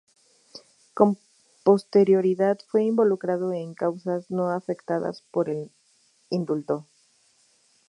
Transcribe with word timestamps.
Con 0.95 1.19
posterioridad 1.63 2.57
fue 2.67 2.85
involucrado 2.85 3.53
en 3.53 3.75
causas 3.75 4.31
no 4.31 4.49
afectadas 4.49 5.21
por 5.29 5.47
el 5.47 5.69
indulto. 6.31 6.87